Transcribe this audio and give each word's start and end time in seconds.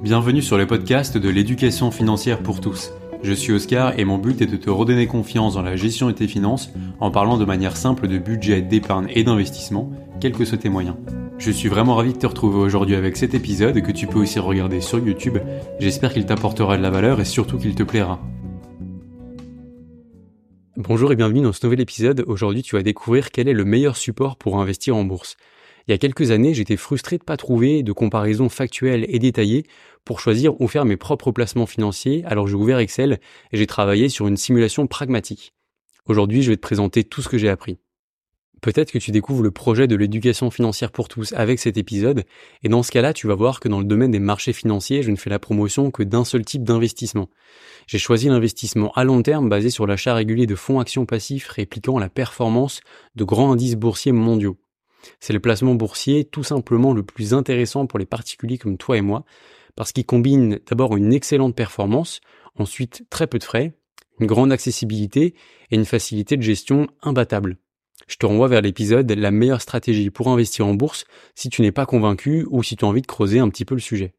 Bienvenue 0.00 0.42
sur 0.42 0.56
le 0.56 0.64
podcast 0.64 1.18
de 1.18 1.28
l'éducation 1.28 1.90
financière 1.90 2.40
pour 2.40 2.60
tous. 2.60 2.92
Je 3.24 3.32
suis 3.32 3.52
Oscar 3.52 3.98
et 3.98 4.04
mon 4.04 4.16
but 4.16 4.40
est 4.40 4.46
de 4.46 4.56
te 4.56 4.70
redonner 4.70 5.08
confiance 5.08 5.54
dans 5.54 5.62
la 5.62 5.74
gestion 5.74 6.06
de 6.06 6.12
tes 6.12 6.28
finances 6.28 6.70
en 7.00 7.10
parlant 7.10 7.36
de 7.36 7.44
manière 7.44 7.76
simple 7.76 8.06
de 8.06 8.16
budget, 8.16 8.62
d'épargne 8.62 9.08
et 9.12 9.24
d'investissement, 9.24 9.90
quels 10.20 10.34
que 10.34 10.44
soient 10.44 10.56
tes 10.56 10.68
moyens. 10.68 10.94
Je 11.38 11.50
suis 11.50 11.68
vraiment 11.68 11.96
ravi 11.96 12.12
de 12.12 12.18
te 12.18 12.28
retrouver 12.28 12.58
aujourd'hui 12.58 12.94
avec 12.94 13.16
cet 13.16 13.34
épisode 13.34 13.82
que 13.82 13.90
tu 13.90 14.06
peux 14.06 14.20
aussi 14.20 14.38
regarder 14.38 14.80
sur 14.80 15.00
YouTube. 15.00 15.38
J'espère 15.80 16.12
qu'il 16.12 16.26
t'apportera 16.26 16.76
de 16.76 16.82
la 16.82 16.90
valeur 16.90 17.20
et 17.20 17.24
surtout 17.24 17.58
qu'il 17.58 17.74
te 17.74 17.82
plaira. 17.82 18.20
Bonjour 20.76 21.10
et 21.10 21.16
bienvenue 21.16 21.40
dans 21.40 21.52
ce 21.52 21.66
nouvel 21.66 21.80
épisode. 21.80 22.22
Aujourd'hui, 22.28 22.62
tu 22.62 22.76
vas 22.76 22.84
découvrir 22.84 23.32
quel 23.32 23.48
est 23.48 23.52
le 23.52 23.64
meilleur 23.64 23.96
support 23.96 24.36
pour 24.36 24.60
investir 24.60 24.94
en 24.94 25.02
bourse. 25.02 25.36
Il 25.88 25.92
y 25.92 25.94
a 25.94 25.98
quelques 25.98 26.32
années, 26.32 26.52
j'étais 26.52 26.76
frustré 26.76 27.16
de 27.16 27.22
ne 27.22 27.24
pas 27.24 27.38
trouver 27.38 27.82
de 27.82 27.92
comparaison 27.92 28.50
factuelle 28.50 29.06
et 29.08 29.18
détaillée 29.18 29.64
pour 30.04 30.20
choisir 30.20 30.60
où 30.60 30.68
faire 30.68 30.84
mes 30.84 30.98
propres 30.98 31.32
placements 31.32 31.64
financiers, 31.64 32.22
alors 32.26 32.46
j'ai 32.46 32.56
ouvert 32.56 32.78
Excel 32.78 33.20
et 33.52 33.56
j'ai 33.56 33.66
travaillé 33.66 34.10
sur 34.10 34.28
une 34.28 34.36
simulation 34.36 34.86
pragmatique. 34.86 35.54
Aujourd'hui, 36.04 36.42
je 36.42 36.50
vais 36.50 36.56
te 36.56 36.62
présenter 36.62 37.04
tout 37.04 37.22
ce 37.22 37.30
que 37.30 37.38
j'ai 37.38 37.48
appris. 37.48 37.78
Peut-être 38.60 38.92
que 38.92 38.98
tu 38.98 39.12
découvres 39.12 39.42
le 39.42 39.50
projet 39.50 39.86
de 39.86 39.96
l'éducation 39.96 40.50
financière 40.50 40.92
pour 40.92 41.08
tous 41.08 41.32
avec 41.32 41.58
cet 41.58 41.78
épisode, 41.78 42.24
et 42.62 42.68
dans 42.68 42.82
ce 42.82 42.90
cas-là, 42.90 43.14
tu 43.14 43.26
vas 43.26 43.34
voir 43.34 43.58
que 43.58 43.68
dans 43.68 43.78
le 43.78 43.86
domaine 43.86 44.10
des 44.10 44.18
marchés 44.18 44.52
financiers, 44.52 45.02
je 45.02 45.10
ne 45.10 45.16
fais 45.16 45.30
la 45.30 45.38
promotion 45.38 45.90
que 45.90 46.02
d'un 46.02 46.24
seul 46.24 46.44
type 46.44 46.64
d'investissement. 46.64 47.30
J'ai 47.86 47.98
choisi 47.98 48.28
l'investissement 48.28 48.92
à 48.92 49.04
long 49.04 49.22
terme 49.22 49.48
basé 49.48 49.70
sur 49.70 49.86
l'achat 49.86 50.12
régulier 50.12 50.46
de 50.46 50.54
fonds 50.54 50.80
actions 50.80 51.06
passifs 51.06 51.48
répliquant 51.48 51.98
la 51.98 52.10
performance 52.10 52.80
de 53.14 53.24
grands 53.24 53.52
indices 53.52 53.76
boursiers 53.76 54.12
mondiaux. 54.12 54.58
C'est 55.20 55.32
le 55.32 55.40
placement 55.40 55.74
boursier 55.74 56.24
tout 56.24 56.44
simplement 56.44 56.92
le 56.92 57.02
plus 57.02 57.34
intéressant 57.34 57.86
pour 57.86 57.98
les 57.98 58.06
particuliers 58.06 58.58
comme 58.58 58.78
toi 58.78 58.96
et 58.96 59.02
moi, 59.02 59.24
parce 59.76 59.92
qu'il 59.92 60.04
combine 60.04 60.60
d'abord 60.66 60.96
une 60.96 61.12
excellente 61.12 61.54
performance, 61.54 62.20
ensuite 62.56 63.04
très 63.10 63.26
peu 63.26 63.38
de 63.38 63.44
frais, 63.44 63.74
une 64.20 64.26
grande 64.26 64.52
accessibilité 64.52 65.34
et 65.70 65.76
une 65.76 65.84
facilité 65.84 66.36
de 66.36 66.42
gestion 66.42 66.88
imbattable. 67.02 67.58
Je 68.06 68.16
te 68.16 68.26
renvoie 68.26 68.48
vers 68.48 68.62
l'épisode 68.62 69.10
La 69.10 69.30
meilleure 69.30 69.60
stratégie 69.60 70.10
pour 70.10 70.28
investir 70.28 70.66
en 70.66 70.74
bourse 70.74 71.04
si 71.34 71.50
tu 71.50 71.62
n'es 71.62 71.72
pas 71.72 71.86
convaincu 71.86 72.46
ou 72.50 72.62
si 72.62 72.76
tu 72.76 72.84
as 72.84 72.88
envie 72.88 73.02
de 73.02 73.06
creuser 73.06 73.38
un 73.38 73.48
petit 73.48 73.64
peu 73.64 73.74
le 73.74 73.80
sujet. 73.80 74.14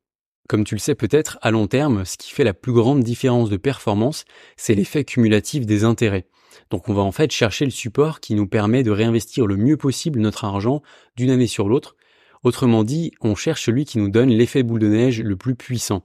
Comme 0.47 0.63
tu 0.63 0.75
le 0.75 0.79
sais 0.79 0.95
peut-être, 0.95 1.37
à 1.41 1.51
long 1.51 1.67
terme, 1.67 2.05
ce 2.05 2.17
qui 2.17 2.31
fait 2.31 2.43
la 2.43 2.53
plus 2.53 2.73
grande 2.73 3.03
différence 3.03 3.49
de 3.49 3.57
performance, 3.57 4.25
c'est 4.57 4.73
l'effet 4.73 5.03
cumulatif 5.03 5.65
des 5.65 5.83
intérêts. 5.83 6.25
Donc 6.69 6.89
on 6.89 6.93
va 6.93 7.01
en 7.01 7.11
fait 7.11 7.31
chercher 7.31 7.65
le 7.65 7.71
support 7.71 8.19
qui 8.19 8.35
nous 8.35 8.47
permet 8.47 8.83
de 8.83 8.91
réinvestir 8.91 9.47
le 9.47 9.57
mieux 9.57 9.77
possible 9.77 10.19
notre 10.19 10.45
argent 10.45 10.81
d'une 11.15 11.29
année 11.29 11.47
sur 11.47 11.67
l'autre. 11.67 11.95
Autrement 12.43 12.83
dit, 12.83 13.11
on 13.21 13.35
cherche 13.35 13.65
celui 13.65 13.85
qui 13.85 13.97
nous 13.97 14.09
donne 14.09 14.29
l'effet 14.29 14.63
boule 14.63 14.79
de 14.79 14.87
neige 14.87 15.21
le 15.21 15.35
plus 15.35 15.55
puissant. 15.55 16.03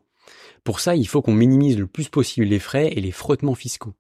Pour 0.65 0.81
ça, 0.81 0.97
il 0.97 1.07
faut 1.07 1.23
qu'on 1.23 1.35
minimise 1.35 1.79
le 1.79 1.87
plus 1.87 2.09
possible 2.09 2.47
les 2.47 2.59
frais 2.59 2.89
et 2.93 3.01
les 3.01 3.13
frottements 3.13 3.55
fiscaux. 3.55 3.95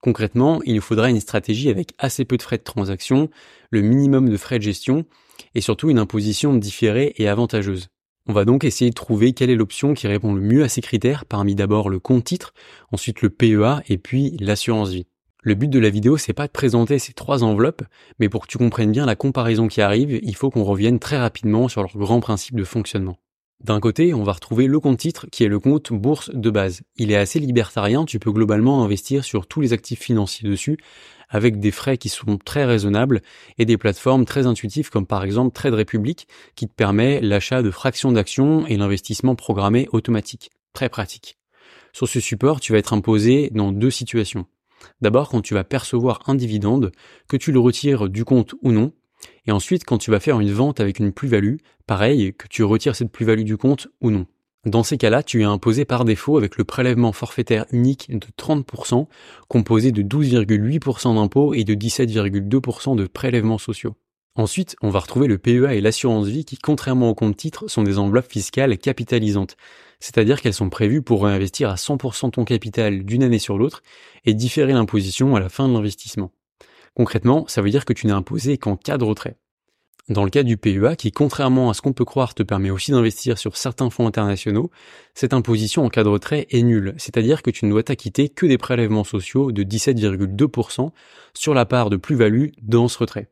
Concrètement, 0.00 0.60
il 0.64 0.74
nous 0.74 0.82
faudra 0.82 1.08
une 1.08 1.20
stratégie 1.20 1.70
avec 1.70 1.94
assez 1.98 2.26
peu 2.26 2.36
de 2.36 2.42
frais 2.42 2.58
de 2.58 2.62
transaction, 2.62 3.30
le 3.70 3.80
minimum 3.80 4.28
de 4.28 4.36
frais 4.36 4.58
de 4.58 4.64
gestion 4.64 5.06
et 5.54 5.62
surtout 5.62 5.88
une 5.88 5.98
imposition 5.98 6.54
différée 6.54 7.14
et 7.16 7.26
avantageuse. 7.26 7.88
On 8.26 8.32
va 8.32 8.44
donc 8.44 8.64
essayer 8.64 8.90
de 8.90 8.94
trouver 8.94 9.32
quelle 9.32 9.50
est 9.50 9.54
l'option 9.54 9.94
qui 9.94 10.06
répond 10.06 10.34
le 10.34 10.40
mieux 10.40 10.62
à 10.62 10.68
ces 10.68 10.80
critères 10.80 11.24
parmi 11.24 11.54
d'abord 11.54 11.90
le 11.90 11.98
compte 11.98 12.24
titre, 12.24 12.54
ensuite 12.92 13.22
le 13.22 13.30
PEA 13.30 13.82
et 13.88 13.98
puis 13.98 14.36
l'assurance 14.40 14.90
vie. 14.90 15.06
Le 15.46 15.54
but 15.54 15.68
de 15.68 15.78
la 15.78 15.90
vidéo, 15.90 16.16
c'est 16.16 16.32
pas 16.32 16.46
de 16.46 16.52
présenter 16.52 16.98
ces 16.98 17.12
trois 17.12 17.44
enveloppes, 17.44 17.82
mais 18.18 18.30
pour 18.30 18.40
que 18.40 18.50
tu 18.50 18.56
comprennes 18.56 18.92
bien 18.92 19.04
la 19.04 19.14
comparaison 19.14 19.68
qui 19.68 19.82
arrive, 19.82 20.18
il 20.22 20.34
faut 20.34 20.48
qu'on 20.48 20.64
revienne 20.64 20.98
très 20.98 21.18
rapidement 21.18 21.68
sur 21.68 21.82
leur 21.82 21.94
grand 21.98 22.20
principe 22.20 22.56
de 22.56 22.64
fonctionnement. 22.64 23.18
D'un 23.62 23.78
côté, 23.78 24.14
on 24.14 24.22
va 24.22 24.32
retrouver 24.32 24.66
le 24.66 24.80
compte 24.80 24.96
titre 24.96 25.26
qui 25.30 25.44
est 25.44 25.48
le 25.48 25.58
compte 25.58 25.92
bourse 25.92 26.30
de 26.32 26.48
base. 26.48 26.80
Il 26.96 27.12
est 27.12 27.16
assez 27.16 27.40
libertarien, 27.40 28.06
tu 28.06 28.18
peux 28.18 28.32
globalement 28.32 28.84
investir 28.84 29.22
sur 29.22 29.46
tous 29.46 29.60
les 29.60 29.74
actifs 29.74 30.00
financiers 30.00 30.48
dessus, 30.48 30.78
avec 31.28 31.60
des 31.60 31.72
frais 31.72 31.98
qui 31.98 32.08
sont 32.08 32.38
très 32.38 32.64
raisonnables 32.64 33.20
et 33.58 33.66
des 33.66 33.76
plateformes 33.76 34.24
très 34.24 34.46
intuitives 34.46 34.88
comme 34.88 35.06
par 35.06 35.24
exemple 35.24 35.54
Trade 35.54 35.74
Republic 35.74 36.26
qui 36.56 36.66
te 36.66 36.72
permet 36.72 37.20
l'achat 37.20 37.60
de 37.60 37.70
fractions 37.70 38.12
d'actions 38.12 38.66
et 38.66 38.78
l'investissement 38.78 39.34
programmé 39.34 39.88
automatique. 39.92 40.52
Très 40.72 40.88
pratique. 40.88 41.36
Sur 41.92 42.08
ce 42.08 42.18
support, 42.18 42.60
tu 42.60 42.72
vas 42.72 42.78
être 42.78 42.94
imposé 42.94 43.50
dans 43.52 43.72
deux 43.72 43.90
situations. 43.90 44.46
D'abord 45.00 45.28
quand 45.28 45.40
tu 45.40 45.54
vas 45.54 45.64
percevoir 45.64 46.22
un 46.26 46.34
dividende, 46.34 46.92
que 47.28 47.36
tu 47.36 47.52
le 47.52 47.60
retires 47.60 48.08
du 48.08 48.24
compte 48.24 48.54
ou 48.62 48.72
non, 48.72 48.92
et 49.46 49.52
ensuite 49.52 49.84
quand 49.84 49.98
tu 49.98 50.10
vas 50.10 50.20
faire 50.20 50.40
une 50.40 50.52
vente 50.52 50.80
avec 50.80 50.98
une 50.98 51.12
plus-value, 51.12 51.56
pareil, 51.86 52.34
que 52.34 52.48
tu 52.48 52.62
retires 52.64 52.96
cette 52.96 53.12
plus-value 53.12 53.44
du 53.44 53.56
compte 53.56 53.88
ou 54.00 54.10
non. 54.10 54.26
Dans 54.64 54.82
ces 54.82 54.96
cas-là, 54.96 55.22
tu 55.22 55.42
es 55.42 55.44
imposé 55.44 55.84
par 55.84 56.06
défaut 56.06 56.38
avec 56.38 56.56
le 56.56 56.64
prélèvement 56.64 57.12
forfaitaire 57.12 57.66
unique 57.70 58.10
de 58.10 58.26
30%, 58.38 59.06
composé 59.48 59.92
de 59.92 60.02
12,8% 60.02 61.14
d'impôts 61.14 61.52
et 61.52 61.64
de 61.64 61.74
17,2% 61.74 62.96
de 62.96 63.06
prélèvements 63.06 63.58
sociaux. 63.58 63.94
Ensuite, 64.36 64.74
on 64.82 64.88
va 64.88 65.00
retrouver 65.00 65.28
le 65.28 65.38
PEA 65.38 65.74
et 65.74 65.80
l'assurance 65.80 66.26
vie 66.26 66.44
qui, 66.44 66.56
contrairement 66.56 67.10
au 67.10 67.14
compte 67.14 67.36
titre, 67.36 67.68
sont 67.68 67.82
des 67.82 67.98
enveloppes 67.98 68.32
fiscales 68.32 68.76
capitalisantes 68.78 69.56
c'est-à-dire 70.04 70.42
qu'elles 70.42 70.52
sont 70.52 70.68
prévues 70.68 71.00
pour 71.00 71.24
réinvestir 71.24 71.70
à 71.70 71.76
100% 71.76 72.32
ton 72.32 72.44
capital 72.44 73.06
d'une 73.06 73.22
année 73.22 73.38
sur 73.38 73.56
l'autre 73.56 73.82
et 74.26 74.34
différer 74.34 74.74
l'imposition 74.74 75.34
à 75.34 75.40
la 75.40 75.48
fin 75.48 75.66
de 75.66 75.72
l'investissement. 75.72 76.30
Concrètement, 76.94 77.46
ça 77.48 77.62
veut 77.62 77.70
dire 77.70 77.86
que 77.86 77.94
tu 77.94 78.06
n'es 78.06 78.12
imposé 78.12 78.58
qu'en 78.58 78.76
cas 78.76 78.98
de 78.98 79.04
retrait. 79.04 79.38
Dans 80.10 80.24
le 80.24 80.28
cas 80.28 80.42
du 80.42 80.58
PEA, 80.58 80.96
qui 80.98 81.10
contrairement 81.10 81.70
à 81.70 81.74
ce 81.74 81.80
qu'on 81.80 81.94
peut 81.94 82.04
croire 82.04 82.34
te 82.34 82.42
permet 82.42 82.68
aussi 82.68 82.90
d'investir 82.90 83.38
sur 83.38 83.56
certains 83.56 83.88
fonds 83.88 84.06
internationaux, 84.06 84.70
cette 85.14 85.32
imposition 85.32 85.86
en 85.86 85.88
cas 85.88 86.04
de 86.04 86.10
retrait 86.10 86.48
est 86.50 86.62
nulle, 86.62 86.92
c'est-à-dire 86.98 87.40
que 87.40 87.50
tu 87.50 87.64
ne 87.64 87.70
dois 87.70 87.82
t'acquitter 87.82 88.28
que 88.28 88.44
des 88.44 88.58
prélèvements 88.58 89.04
sociaux 89.04 89.52
de 89.52 89.62
17,2% 89.62 90.90
sur 91.32 91.54
la 91.54 91.64
part 91.64 91.88
de 91.88 91.96
plus-value 91.96 92.48
dans 92.60 92.88
ce 92.88 92.98
retrait. 92.98 93.30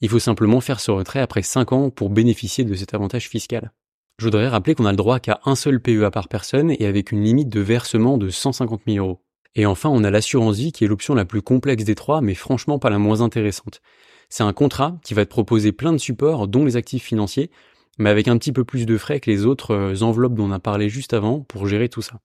Il 0.00 0.08
faut 0.08 0.18
simplement 0.18 0.60
faire 0.60 0.80
ce 0.80 0.90
retrait 0.90 1.20
après 1.20 1.42
5 1.42 1.72
ans 1.72 1.90
pour 1.90 2.10
bénéficier 2.10 2.64
de 2.64 2.74
cet 2.74 2.92
avantage 2.92 3.28
fiscal. 3.28 3.70
Je 4.18 4.24
voudrais 4.24 4.48
rappeler 4.48 4.74
qu'on 4.74 4.84
a 4.84 4.90
le 4.90 4.96
droit 4.96 5.20
qu'à 5.20 5.38
un 5.44 5.54
seul 5.54 5.80
PEA 5.80 6.10
par 6.12 6.26
personne 6.26 6.72
et 6.72 6.86
avec 6.86 7.12
une 7.12 7.22
limite 7.22 7.48
de 7.48 7.60
versement 7.60 8.18
de 8.18 8.30
150 8.30 8.80
000 8.84 8.98
euros. 8.98 9.22
Et 9.54 9.64
enfin, 9.64 9.90
on 9.90 10.02
a 10.02 10.10
l'assurance 10.10 10.56
vie 10.56 10.72
qui 10.72 10.84
est 10.84 10.88
l'option 10.88 11.14
la 11.14 11.24
plus 11.24 11.40
complexe 11.40 11.84
des 11.84 11.94
trois, 11.94 12.20
mais 12.20 12.34
franchement 12.34 12.80
pas 12.80 12.90
la 12.90 12.98
moins 12.98 13.20
intéressante. 13.20 13.80
C'est 14.28 14.42
un 14.42 14.52
contrat 14.52 14.98
qui 15.04 15.14
va 15.14 15.24
te 15.24 15.30
proposer 15.30 15.70
plein 15.70 15.92
de 15.92 15.98
supports, 15.98 16.48
dont 16.48 16.64
les 16.64 16.74
actifs 16.74 17.04
financiers, 17.04 17.52
mais 18.00 18.10
avec 18.10 18.26
un 18.26 18.36
petit 18.38 18.50
peu 18.50 18.64
plus 18.64 18.86
de 18.86 18.98
frais 18.98 19.20
que 19.20 19.30
les 19.30 19.46
autres 19.46 19.70
euh, 19.70 20.02
enveloppes 20.02 20.34
dont 20.34 20.48
on 20.48 20.52
a 20.52 20.58
parlé 20.58 20.88
juste 20.88 21.14
avant 21.14 21.40
pour 21.40 21.68
gérer 21.68 21.88
tout 21.88 22.02
ça. 22.02 22.20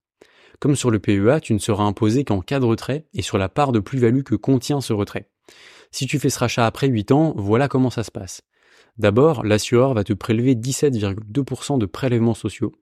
Comme 0.60 0.76
sur 0.76 0.90
le 0.90 0.98
PEA, 0.98 1.42
tu 1.44 1.54
ne 1.54 1.60
seras 1.60 1.84
imposé 1.84 2.24
qu'en 2.24 2.42
cas 2.42 2.60
de 2.60 2.66
retrait 2.66 3.06
et 3.14 3.22
sur 3.22 3.38
la 3.38 3.50
part 3.50 3.72
de 3.72 3.80
plus-value 3.80 4.24
que 4.24 4.36
contient 4.36 4.82
ce 4.82 4.94
retrait. 4.94 5.30
Si 5.92 6.08
tu 6.08 6.18
fais 6.18 6.32
ce 6.32 6.40
rachat 6.40 6.66
après 6.66 6.88
8 6.88 7.12
ans, 7.12 7.34
voilà 7.38 7.68
comment 7.68 7.92
ça 7.92 8.04
se 8.04 8.10
passe. 8.10 8.42
D'abord, 8.98 9.44
l'assureur 9.44 9.94
va 9.94 10.04
te 10.04 10.14
prélever 10.14 10.56
17,2% 10.56 11.78
de 11.78 11.86
prélèvements 11.86 12.34
sociaux. 12.34 12.74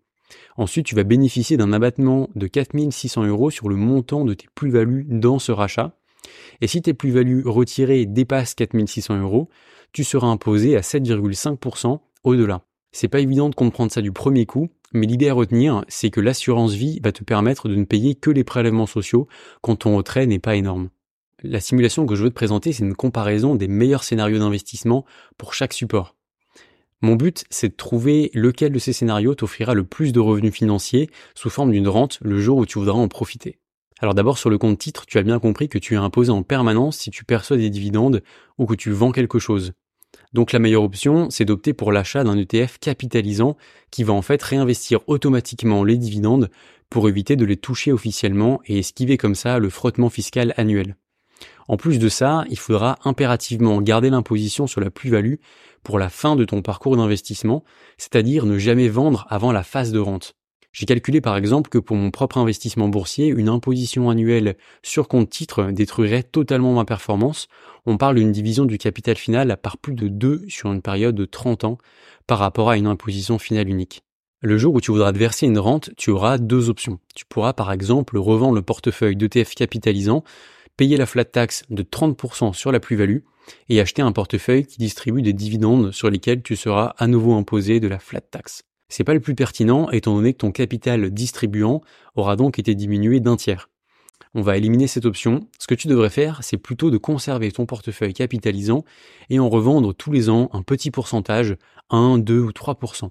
Ensuite, 0.57 0.85
tu 0.85 0.95
vas 0.95 1.03
bénéficier 1.03 1.57
d'un 1.57 1.73
abattement 1.73 2.29
de 2.35 2.47
4600 2.47 3.25
euros 3.25 3.49
sur 3.49 3.69
le 3.69 3.75
montant 3.75 4.25
de 4.25 4.33
tes 4.33 4.47
plus-values 4.55 5.05
dans 5.09 5.39
ce 5.39 5.51
rachat. 5.51 5.97
Et 6.61 6.67
si 6.67 6.81
tes 6.81 6.93
plus-values 6.93 7.43
retirées 7.45 8.05
dépassent 8.05 8.55
4600 8.55 9.21
euros, 9.21 9.49
tu 9.93 10.03
seras 10.03 10.27
imposé 10.27 10.77
à 10.77 10.81
7,5% 10.81 11.99
au-delà. 12.23 12.63
C'est 12.91 13.07
pas 13.07 13.19
évident 13.19 13.49
de 13.49 13.55
comprendre 13.55 13.91
ça 13.91 14.01
du 14.01 14.11
premier 14.11 14.45
coup, 14.45 14.69
mais 14.93 15.07
l'idée 15.07 15.29
à 15.29 15.33
retenir, 15.33 15.85
c'est 15.87 16.09
que 16.09 16.19
l'assurance 16.19 16.73
vie 16.73 16.99
va 17.01 17.11
te 17.11 17.23
permettre 17.23 17.69
de 17.69 17.75
ne 17.75 17.85
payer 17.85 18.15
que 18.15 18.29
les 18.29 18.43
prélèvements 18.43 18.85
sociaux 18.85 19.27
quand 19.61 19.77
ton 19.77 19.95
retrait 19.95 20.27
n'est 20.27 20.39
pas 20.39 20.55
énorme. 20.55 20.89
La 21.43 21.59
simulation 21.59 22.05
que 22.05 22.13
je 22.13 22.23
veux 22.23 22.29
te 22.29 22.35
présenter, 22.35 22.71
c'est 22.71 22.83
une 22.83 22.93
comparaison 22.93 23.55
des 23.55 23.67
meilleurs 23.67 24.03
scénarios 24.03 24.37
d'investissement 24.37 25.05
pour 25.37 25.55
chaque 25.55 25.73
support. 25.73 26.15
Mon 27.01 27.15
but, 27.15 27.45
c'est 27.49 27.69
de 27.69 27.75
trouver 27.75 28.29
lequel 28.35 28.71
de 28.71 28.77
ces 28.77 28.93
scénarios 28.93 29.33
t'offrira 29.33 29.73
le 29.73 29.83
plus 29.83 30.13
de 30.13 30.19
revenus 30.19 30.53
financiers 30.53 31.09
sous 31.33 31.49
forme 31.49 31.71
d'une 31.71 31.87
rente 31.87 32.19
le 32.21 32.39
jour 32.39 32.59
où 32.59 32.67
tu 32.67 32.77
voudras 32.77 32.99
en 32.99 33.07
profiter. 33.07 33.57
Alors 34.01 34.13
d'abord 34.13 34.37
sur 34.37 34.51
le 34.51 34.59
compte 34.59 34.77
titre, 34.77 35.07
tu 35.07 35.17
as 35.17 35.23
bien 35.23 35.39
compris 35.39 35.67
que 35.67 35.79
tu 35.79 35.95
es 35.95 35.97
imposé 35.97 36.29
en 36.31 36.43
permanence 36.43 36.97
si 36.97 37.09
tu 37.09 37.25
perçois 37.25 37.57
des 37.57 37.71
dividendes 37.71 38.21
ou 38.59 38.67
que 38.67 38.75
tu 38.75 38.91
vends 38.91 39.11
quelque 39.11 39.39
chose. 39.39 39.73
Donc 40.33 40.51
la 40.51 40.59
meilleure 40.59 40.83
option, 40.83 41.31
c'est 41.31 41.45
d'opter 41.45 41.73
pour 41.73 41.91
l'achat 41.91 42.23
d'un 42.23 42.37
ETF 42.37 42.77
capitalisant 42.79 43.57
qui 43.89 44.03
va 44.03 44.13
en 44.13 44.21
fait 44.21 44.41
réinvestir 44.43 44.99
automatiquement 45.07 45.83
les 45.83 45.97
dividendes 45.97 46.51
pour 46.91 47.09
éviter 47.09 47.35
de 47.35 47.45
les 47.45 47.57
toucher 47.57 47.91
officiellement 47.91 48.61
et 48.67 48.77
esquiver 48.77 49.17
comme 49.17 49.35
ça 49.35 49.57
le 49.57 49.69
frottement 49.69 50.09
fiscal 50.09 50.53
annuel. 50.57 50.97
En 51.67 51.77
plus 51.77 51.99
de 51.99 52.09
ça, 52.09 52.45
il 52.49 52.59
faudra 52.59 52.97
impérativement 53.03 53.81
garder 53.81 54.09
l'imposition 54.09 54.67
sur 54.67 54.81
la 54.81 54.91
plus-value 54.91 55.35
pour 55.83 55.99
la 55.99 56.09
fin 56.09 56.35
de 56.35 56.45
ton 56.45 56.61
parcours 56.61 56.97
d'investissement, 56.97 57.63
c'est-à-dire 57.97 58.45
ne 58.45 58.57
jamais 58.57 58.89
vendre 58.89 59.25
avant 59.29 59.51
la 59.51 59.63
phase 59.63 59.91
de 59.91 59.99
rente. 59.99 60.35
J'ai 60.73 60.85
calculé 60.85 61.19
par 61.19 61.35
exemple 61.35 61.69
que 61.69 61.77
pour 61.77 61.97
mon 61.97 62.11
propre 62.11 62.37
investissement 62.37 62.87
boursier, 62.87 63.27
une 63.27 63.49
imposition 63.49 64.09
annuelle 64.09 64.55
sur 64.83 65.09
compte 65.09 65.29
titre 65.29 65.69
détruirait 65.71 66.23
totalement 66.23 66.73
ma 66.73 66.85
performance. 66.85 67.47
On 67.85 67.97
parle 67.97 68.15
d'une 68.15 68.31
division 68.31 68.63
du 68.63 68.77
capital 68.77 69.17
final 69.17 69.57
par 69.61 69.77
plus 69.77 69.93
de 69.93 70.07
2 70.07 70.45
sur 70.47 70.71
une 70.71 70.81
période 70.81 71.15
de 71.15 71.25
30 71.25 71.65
ans 71.65 71.77
par 72.25 72.39
rapport 72.39 72.69
à 72.69 72.77
une 72.77 72.87
imposition 72.87 73.37
finale 73.37 73.67
unique. 73.67 74.03
Le 74.39 74.57
jour 74.57 74.73
où 74.73 74.81
tu 74.81 74.91
voudras 74.91 75.11
te 75.11 75.17
verser 75.17 75.45
une 75.45 75.59
rente, 75.59 75.91
tu 75.97 76.09
auras 76.09 76.37
deux 76.37 76.69
options. 76.69 76.99
Tu 77.15 77.25
pourras 77.25 77.53
par 77.53 77.71
exemple 77.71 78.17
revendre 78.17 78.55
le 78.55 78.61
portefeuille 78.61 79.17
d'ETF 79.17 79.53
capitalisant, 79.53 80.23
payer 80.77 80.97
la 80.97 81.05
flat 81.05 81.25
tax 81.25 81.63
de 81.69 81.83
30% 81.83 82.53
sur 82.53 82.71
la 82.71 82.79
plus-value 82.79 83.19
et 83.69 83.81
acheter 83.81 84.01
un 84.01 84.11
portefeuille 84.11 84.65
qui 84.65 84.77
distribue 84.77 85.21
des 85.21 85.33
dividendes 85.33 85.91
sur 85.91 86.09
lesquels 86.09 86.41
tu 86.41 86.55
seras 86.55 86.93
à 86.97 87.07
nouveau 87.07 87.33
imposé 87.33 87.79
de 87.79 87.87
la 87.87 87.99
flat 87.99 88.21
tax. 88.21 88.63
C'est 88.89 89.03
pas 89.03 89.13
le 89.13 89.19
plus 89.19 89.35
pertinent 89.35 89.89
étant 89.91 90.15
donné 90.15 90.33
que 90.33 90.39
ton 90.39 90.51
capital 90.51 91.11
distribuant 91.11 91.81
aura 92.15 92.35
donc 92.35 92.59
été 92.59 92.75
diminué 92.75 93.19
d'un 93.19 93.37
tiers. 93.37 93.69
On 94.33 94.41
va 94.41 94.57
éliminer 94.57 94.87
cette 94.87 95.05
option. 95.05 95.47
Ce 95.59 95.67
que 95.67 95.75
tu 95.75 95.87
devrais 95.87 96.09
faire, 96.09 96.39
c'est 96.41 96.57
plutôt 96.57 96.89
de 96.89 96.97
conserver 96.97 97.51
ton 97.51 97.65
portefeuille 97.65 98.13
capitalisant 98.13 98.85
et 99.29 99.39
en 99.39 99.49
revendre 99.49 99.93
tous 99.93 100.11
les 100.11 100.29
ans 100.29 100.49
un 100.53 100.61
petit 100.61 100.91
pourcentage, 100.91 101.57
1, 101.89 102.17
2 102.17 102.39
ou 102.39 102.51
3%. 102.51 103.09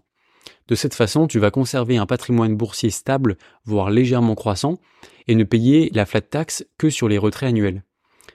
De 0.69 0.75
cette 0.75 0.95
façon, 0.95 1.27
tu 1.27 1.39
vas 1.39 1.51
conserver 1.51 1.99
un 1.99 2.07
patrimoine 2.07 2.57
boursier 2.57 2.91
stable, 2.91 3.37
voire 3.65 3.91
légèrement 3.91 4.35
croissant, 4.35 4.79
et 5.29 5.35
ne 5.35 5.45
payer 5.45 5.91
la 5.95 6.07
flat 6.07 6.21
tax 6.21 6.65
que 6.79 6.91
sur 6.91 7.09
les 7.09 7.19
retraits 7.19 7.49
annuels. 7.49 7.85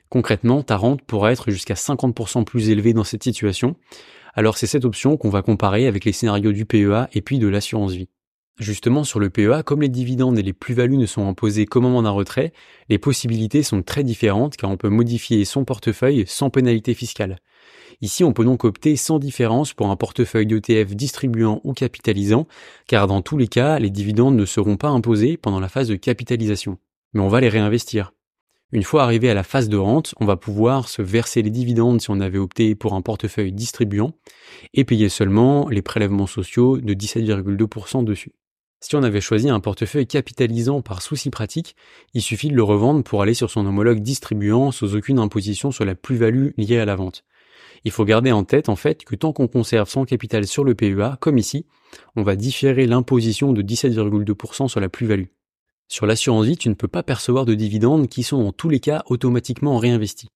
Concrètement, 0.10 0.64
ta 0.64 0.78
rente 0.78 1.02
pourra 1.02 1.32
être 1.32 1.52
jusqu'à 1.52 1.74
50% 1.74 2.44
plus 2.44 2.70
élevée 2.70 2.94
dans 2.94 3.04
cette 3.04 3.24
situation. 3.24 3.76
Alors 4.34 4.58
c'est 4.58 4.68
cette 4.68 4.86
option 4.86 5.18
qu'on 5.18 5.30
va 5.30 5.42
comparer 5.42 5.88
avec 5.88 6.06
les 6.06 6.12
scénarios 6.12 6.52
du 6.52 6.66
PEA 6.66 7.10
et 7.14 7.22
puis 7.22 7.40
de 7.40 7.48
l'assurance 7.48 7.94
vie. 7.94 8.10
Justement, 8.58 9.04
sur 9.04 9.20
le 9.20 9.30
PEA, 9.30 9.64
comme 9.66 9.82
les 9.82 9.90
dividendes 9.90 10.40
et 10.40 10.44
les 10.44 10.54
plus-values 10.54 10.98
ne 10.98 11.06
sont 11.06 11.28
imposés 11.28 11.66
qu'au 11.66 11.82
moment 11.82 12.04
d'un 12.04 12.12
retrait, 12.12 12.54
les 12.88 12.98
possibilités 12.98 13.64
sont 13.64 13.82
très 13.82 14.04
différentes 14.04 14.56
car 14.56 14.70
on 14.70 14.78
peut 14.78 14.90
modifier 14.90 15.44
son 15.44 15.66
portefeuille 15.66 16.24
sans 16.28 16.50
pénalité 16.50 16.94
fiscale. 16.94 17.40
Ici, 18.02 18.24
on 18.24 18.34
peut 18.34 18.46
donc 18.46 18.64
opter 18.64 18.96
sans 18.96 19.20
différence 19.20 19.74
pour 19.74 19.90
un 19.90 19.96
portefeuille 19.96 20.46
d'ETF 20.46 20.96
distribuant 20.96 21.62
ou 21.64 21.74
capitalisant, 21.74 22.48
car 22.88 23.08
dans 23.08 23.22
tous 23.22 23.38
les 23.38 23.48
cas, 23.48 23.80
les 23.80 23.90
dividendes 23.90 24.36
ne 24.36 24.46
seront 24.46 24.78
pas 24.78 24.90
imposés 24.90 25.38
pendant 25.38 25.60
la 25.60 25.70
phase 25.70 25.88
de 25.88 25.96
capitalisation. 25.96 26.78
Mais 27.14 27.22
on 27.22 27.30
va 27.30 27.42
les 27.42 27.50
réinvestir. 27.50 28.12
Une 28.72 28.84
fois 28.84 29.04
arrivé 29.04 29.30
à 29.30 29.34
la 29.34 29.44
phase 29.44 29.70
de 29.70 29.78
rente, 29.78 30.16
on 30.20 30.26
va 30.26 30.36
pouvoir 30.36 30.90
se 30.90 31.02
verser 31.02 31.42
les 31.42 31.52
dividendes 31.52 32.02
si 32.02 32.10
on 32.10 32.20
avait 32.20 32.40
opté 32.40 32.76
pour 32.76 32.94
un 32.94 33.02
portefeuille 33.02 33.54
distribuant 33.54 34.14
et 34.74 34.84
payer 34.84 35.08
seulement 35.08 35.70
les 35.70 35.82
prélèvements 35.82 36.28
sociaux 36.28 36.78
de 36.80 36.94
17,2% 36.94 38.04
dessus. 38.04 38.34
Si 38.82 38.96
on 38.96 39.04
avait 39.04 39.22
choisi 39.22 39.50
un 39.50 39.60
portefeuille 39.60 40.08
capitalisant 40.08 40.82
par 40.82 41.02
souci 41.02 41.30
pratique, 41.30 41.76
il 42.14 42.22
suffit 42.22 42.50
de 42.50 42.56
le 42.56 42.64
revendre 42.64 43.04
pour 43.04 43.22
aller 43.22 43.34
sur 43.34 43.50
son 43.50 43.66
homologue 43.66 44.00
distribuant 44.00 44.72
sans 44.72 44.96
aucune 44.96 45.20
imposition 45.20 45.72
sur 45.72 45.86
la 45.86 45.96
plus-value 45.96 46.50
liée 46.58 46.78
à 46.78 46.86
la 46.86 46.96
vente. 46.96 47.24
Il 47.86 47.92
faut 47.92 48.04
garder 48.04 48.32
en 48.32 48.44
tête 48.44 48.68
en 48.68 48.76
fait 48.76 49.06
que 49.06 49.16
tant 49.16 49.32
qu'on 49.32 49.48
conserve 49.48 49.88
son 49.88 50.06
capital 50.06 50.48
sur 50.48 50.64
le 50.64 50.74
PEA, 50.74 51.18
comme 51.20 51.38
ici, 51.38 51.68
on 52.16 52.24
va 52.24 52.36
différer 52.36 52.88
l'imposition 52.88 53.54
de 53.54 53.62
17,2% 53.62 54.68
sur 54.68 54.80
la 54.80 54.90
plus-value. 54.90 55.28
Sur 55.88 56.08
l'assurance 56.08 56.48
vie, 56.48 56.58
tu 56.58 56.68
ne 56.68 56.74
peux 56.74 56.88
pas 56.88 57.04
percevoir 57.04 57.46
de 57.46 57.54
dividendes 57.54 58.08
qui 58.08 58.24
sont 58.24 58.38
en 58.38 58.52
tous 58.52 58.70
les 58.70 58.80
cas 58.80 59.04
automatiquement 59.06 59.78
réinvestis. 59.78 60.30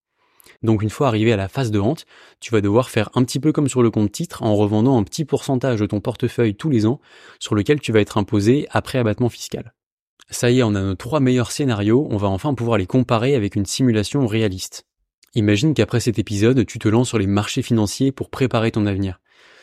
Donc 0.61 0.83
une 0.83 0.91
fois 0.91 1.07
arrivé 1.07 1.33
à 1.33 1.37
la 1.37 1.47
phase 1.47 1.71
de 1.71 1.79
vente, 1.79 2.05
tu 2.39 2.51
vas 2.51 2.61
devoir 2.61 2.91
faire 2.91 3.09
un 3.15 3.23
petit 3.23 3.39
peu 3.39 3.51
comme 3.51 3.69
sur 3.69 3.81
le 3.81 3.89
compte 3.89 4.11
titre 4.11 4.43
en 4.43 4.55
revendant 4.55 4.99
un 4.99 5.03
petit 5.03 5.25
pourcentage 5.25 5.79
de 5.79 5.85
ton 5.87 6.01
portefeuille 6.01 6.55
tous 6.55 6.69
les 6.69 6.85
ans 6.85 6.99
sur 7.39 7.55
lequel 7.55 7.79
tu 7.79 7.91
vas 7.91 8.01
être 8.01 8.19
imposé 8.19 8.67
après 8.69 8.99
abattement 8.99 9.29
fiscal. 9.29 9.73
Ça 10.29 10.51
y 10.51 10.59
est, 10.59 10.63
on 10.63 10.75
a 10.75 10.81
nos 10.81 10.95
trois 10.95 11.19
meilleurs 11.19 11.51
scénarios, 11.51 12.07
on 12.11 12.17
va 12.17 12.27
enfin 12.27 12.53
pouvoir 12.53 12.77
les 12.77 12.85
comparer 12.85 13.33
avec 13.33 13.55
une 13.55 13.65
simulation 13.65 14.27
réaliste. 14.27 14.85
Imagine 15.35 15.73
qu'après 15.73 15.99
cet 15.99 16.17
épisode, 16.17 16.65
tu 16.65 16.79
te 16.79 16.87
lances 16.87 17.09
sur 17.09 17.19
les 17.19 17.27
marchés 17.27 17.61
financiers 17.61 18.11
pour 18.11 18.29
préparer 18.29 18.71
ton 18.71 18.85
avenir. 18.85 19.19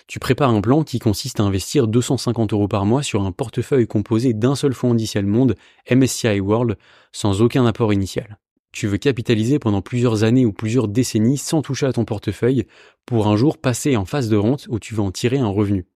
Tu 0.06 0.20
prépares 0.20 0.50
un 0.50 0.60
plan 0.60 0.84
qui 0.84 1.00
consiste 1.00 1.40
à 1.40 1.42
investir 1.42 1.88
250 1.88 2.52
euros 2.52 2.68
par 2.68 2.86
mois 2.86 3.02
sur 3.02 3.22
un 3.22 3.32
portefeuille 3.32 3.88
composé 3.88 4.34
d'un 4.34 4.54
seul 4.54 4.72
fonds 4.72 4.92
indiciel 4.92 5.26
monde, 5.26 5.56
MSCI 5.90 6.38
World, 6.38 6.76
sans 7.10 7.42
aucun 7.42 7.66
apport 7.66 7.92
initial. 7.92 8.38
Tu 8.70 8.86
veux 8.86 8.98
capitaliser 8.98 9.58
pendant 9.58 9.82
plusieurs 9.82 10.22
années 10.22 10.46
ou 10.46 10.52
plusieurs 10.52 10.86
décennies 10.86 11.38
sans 11.38 11.62
toucher 11.62 11.86
à 11.86 11.92
ton 11.92 12.04
portefeuille 12.04 12.66
pour 13.04 13.26
un 13.26 13.36
jour 13.36 13.58
passer 13.58 13.96
en 13.96 14.04
phase 14.04 14.28
de 14.28 14.36
rente 14.36 14.66
où 14.68 14.78
tu 14.78 14.94
vas 14.94 15.02
en 15.02 15.10
tirer 15.10 15.38
un 15.38 15.48
revenu. 15.48 15.86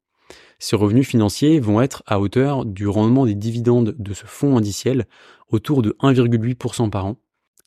Ces 0.58 0.76
revenus 0.76 1.06
financiers 1.06 1.61
vont 1.61 1.81
être 1.81 2.02
à 2.06 2.20
hauteur 2.20 2.64
du 2.64 2.88
rendement 2.88 3.26
des 3.26 3.34
dividendes 3.34 3.94
de 3.96 4.14
ce 4.14 4.26
fonds 4.26 4.56
indiciel 4.56 5.06
autour 5.50 5.82
de 5.82 5.96
1,8% 6.00 6.90
par 6.90 7.06
an. 7.06 7.17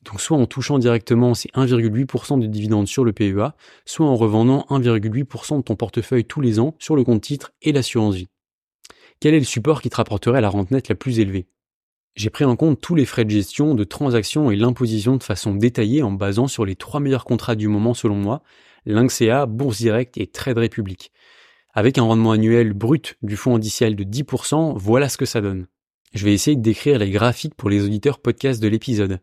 Donc 0.04 0.20
soit 0.20 0.36
en 0.36 0.46
touchant 0.46 0.78
directement 0.78 1.34
ces 1.34 1.48
1,8% 1.50 2.38
de 2.38 2.46
dividendes 2.46 2.86
sur 2.86 3.04
le 3.04 3.12
PEA, 3.12 3.54
soit 3.84 4.06
en 4.06 4.16
revendant 4.16 4.66
1,8% 4.68 5.58
de 5.58 5.62
ton 5.62 5.76
portefeuille 5.76 6.24
tous 6.24 6.40
les 6.40 6.60
ans 6.60 6.74
sur 6.78 6.96
le 6.96 7.04
compte 7.04 7.22
titre 7.22 7.52
et 7.62 7.72
l'assurance 7.72 8.14
vie. 8.14 8.28
Quel 9.20 9.34
est 9.34 9.38
le 9.38 9.44
support 9.44 9.80
qui 9.80 9.90
te 9.90 9.96
rapporterait 9.96 10.40
la 10.40 10.50
rente 10.50 10.70
nette 10.70 10.88
la 10.88 10.94
plus 10.94 11.20
élevée? 11.20 11.46
J'ai 12.16 12.30
pris 12.30 12.44
en 12.44 12.54
compte 12.54 12.80
tous 12.80 12.94
les 12.94 13.06
frais 13.06 13.24
de 13.24 13.30
gestion, 13.30 13.74
de 13.74 13.82
transaction 13.82 14.50
et 14.50 14.56
l'imposition 14.56 15.16
de 15.16 15.22
façon 15.22 15.54
détaillée 15.54 16.02
en 16.02 16.12
basant 16.12 16.46
sur 16.46 16.64
les 16.64 16.76
trois 16.76 17.00
meilleurs 17.00 17.24
contrats 17.24 17.56
du 17.56 17.66
moment 17.66 17.94
selon 17.94 18.16
moi, 18.16 18.42
Lynxea, 18.86 19.46
Bourse 19.46 19.78
Direct 19.78 20.16
et 20.18 20.26
Trade 20.26 20.58
Republic. 20.58 21.10
Avec 21.72 21.98
un 21.98 22.02
rendement 22.02 22.30
annuel 22.30 22.72
brut 22.72 23.16
du 23.22 23.36
fonds 23.36 23.56
indiciel 23.56 23.96
de 23.96 24.04
10%, 24.04 24.74
voilà 24.76 25.08
ce 25.08 25.16
que 25.16 25.24
ça 25.24 25.40
donne. 25.40 25.66
Je 26.12 26.24
vais 26.24 26.32
essayer 26.32 26.56
de 26.56 26.62
décrire 26.62 26.98
les 26.98 27.10
graphiques 27.10 27.56
pour 27.56 27.68
les 27.68 27.84
auditeurs 27.84 28.20
podcast 28.20 28.62
de 28.62 28.68
l'épisode. 28.68 29.18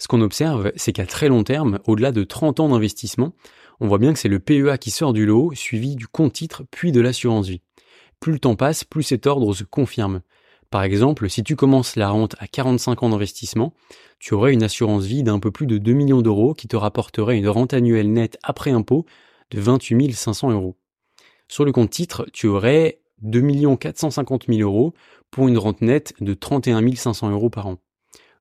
Ce 0.00 0.08
qu'on 0.08 0.22
observe, 0.22 0.72
c'est 0.76 0.94
qu'à 0.94 1.04
très 1.04 1.28
long 1.28 1.44
terme, 1.44 1.78
au-delà 1.86 2.10
de 2.10 2.24
30 2.24 2.58
ans 2.60 2.70
d'investissement, 2.70 3.34
on 3.80 3.86
voit 3.86 3.98
bien 3.98 4.14
que 4.14 4.18
c'est 4.18 4.28
le 4.28 4.40
PEA 4.40 4.78
qui 4.80 4.90
sort 4.90 5.12
du 5.12 5.26
lot, 5.26 5.52
suivi 5.54 5.94
du 5.94 6.08
compte 6.08 6.32
titre, 6.32 6.64
puis 6.70 6.90
de 6.90 7.02
l'assurance 7.02 7.48
vie. 7.48 7.60
Plus 8.18 8.32
le 8.32 8.38
temps 8.38 8.56
passe, 8.56 8.82
plus 8.82 9.02
cet 9.02 9.26
ordre 9.26 9.52
se 9.52 9.62
confirme. 9.62 10.22
Par 10.70 10.84
exemple, 10.84 11.28
si 11.28 11.42
tu 11.42 11.54
commences 11.54 11.96
la 11.96 12.08
rente 12.08 12.34
à 12.38 12.46
45 12.46 13.02
ans 13.02 13.10
d'investissement, 13.10 13.74
tu 14.18 14.32
aurais 14.32 14.54
une 14.54 14.62
assurance 14.62 15.04
vie 15.04 15.22
d'un 15.22 15.38
peu 15.38 15.50
plus 15.50 15.66
de 15.66 15.76
2 15.76 15.92
millions 15.92 16.22
d'euros 16.22 16.54
qui 16.54 16.66
te 16.66 16.76
rapporterait 16.76 17.36
une 17.36 17.48
rente 17.48 17.74
annuelle 17.74 18.10
nette 18.10 18.38
après 18.42 18.70
impôt 18.70 19.04
de 19.50 19.60
28 19.60 20.14
500 20.14 20.52
euros. 20.52 20.78
Sur 21.46 21.66
le 21.66 21.72
compte 21.72 21.90
titre, 21.90 22.24
tu 22.32 22.46
aurais 22.46 23.02
2 23.20 23.76
450 23.76 24.46
000 24.48 24.60
euros 24.60 24.94
pour 25.30 25.46
une 25.46 25.58
rente 25.58 25.82
nette 25.82 26.14
de 26.22 26.32
31 26.32 26.94
500 26.94 27.30
euros 27.32 27.50
par 27.50 27.66
an. 27.66 27.76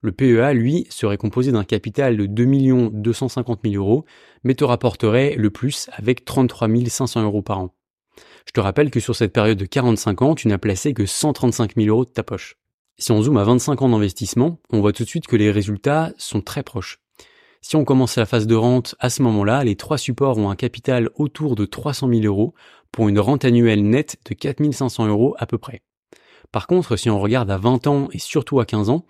Le 0.01 0.13
PEA, 0.13 0.53
lui, 0.53 0.87
serait 0.89 1.17
composé 1.17 1.51
d'un 1.51 1.65
capital 1.65 2.15
de 2.15 2.25
2 2.25 2.89
250 2.91 3.59
000 3.65 3.75
euros, 3.75 4.05
mais 4.43 4.55
te 4.55 4.63
rapporterait 4.63 5.35
le 5.35 5.49
plus 5.49 5.89
avec 5.91 6.23
33 6.23 6.69
500 6.87 7.23
euros 7.23 7.41
par 7.41 7.59
an. 7.59 7.75
Je 8.47 8.53
te 8.53 8.61
rappelle 8.61 8.91
que 8.91 9.01
sur 9.01 9.15
cette 9.15 9.33
période 9.33 9.57
de 9.57 9.65
45 9.65 10.21
ans, 10.21 10.35
tu 10.35 10.47
n'as 10.47 10.57
placé 10.57 10.93
que 10.93 11.05
135 11.05 11.75
000 11.75 11.87
euros 11.89 12.05
de 12.05 12.09
ta 12.09 12.23
poche. 12.23 12.55
Si 12.97 13.11
on 13.11 13.21
zoome 13.21 13.37
à 13.37 13.43
25 13.43 13.81
ans 13.81 13.89
d'investissement, 13.89 14.59
on 14.71 14.79
voit 14.79 14.93
tout 14.93 15.03
de 15.03 15.09
suite 15.09 15.27
que 15.27 15.35
les 15.35 15.51
résultats 15.51 16.13
sont 16.17 16.41
très 16.41 16.63
proches. 16.63 16.99
Si 17.61 17.75
on 17.75 17.83
commence 17.83 18.15
la 18.15 18.25
phase 18.25 18.47
de 18.47 18.55
rente 18.55 18.95
à 18.99 19.09
ce 19.09 19.21
moment-là, 19.23 19.65
les 19.65 19.75
trois 19.75 19.97
supports 19.97 20.37
ont 20.37 20.49
un 20.49 20.55
capital 20.55 21.09
autour 21.15 21.55
de 21.55 21.65
300 21.65 22.07
000 22.09 22.21
euros 22.23 22.53
pour 22.91 23.09
une 23.09 23.19
rente 23.19 23.43
annuelle 23.43 23.83
nette 23.83 24.17
de 24.29 24.33
4 24.33 24.71
500 24.71 25.07
euros 25.07 25.35
à 25.39 25.45
peu 25.45 25.57
près. 25.57 25.81
Par 26.51 26.67
contre, 26.67 26.95
si 26.95 27.09
on 27.09 27.19
regarde 27.19 27.51
à 27.51 27.57
20 27.57 27.87
ans 27.87 28.07
et 28.13 28.19
surtout 28.19 28.61
à 28.61 28.65
15 28.65 28.89
ans, 28.89 29.05